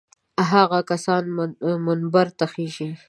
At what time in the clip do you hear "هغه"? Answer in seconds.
0.51-0.79